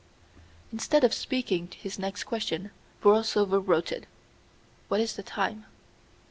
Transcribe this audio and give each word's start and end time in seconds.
Instead 0.71 1.03
of 1.03 1.13
speaking 1.13 1.67
his 1.79 1.99
next 1.99 2.23
question, 2.23 2.71
Borlsover 3.03 3.59
wrote 3.59 3.91
it. 3.91 4.07
"What 4.87 4.99
is 4.99 5.15
the 5.15 5.21
time?" 5.21 5.67